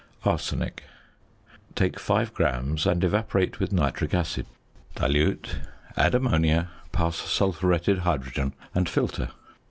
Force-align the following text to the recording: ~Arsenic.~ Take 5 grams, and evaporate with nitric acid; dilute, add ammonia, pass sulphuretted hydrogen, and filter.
~Arsenic.~ 0.25 0.81
Take 1.75 1.99
5 1.99 2.33
grams, 2.33 2.87
and 2.87 3.03
evaporate 3.03 3.59
with 3.59 3.71
nitric 3.71 4.15
acid; 4.15 4.47
dilute, 4.95 5.57
add 5.95 6.15
ammonia, 6.15 6.71
pass 6.91 7.17
sulphuretted 7.17 7.99
hydrogen, 7.99 8.53
and 8.73 8.89
filter. 8.89 9.29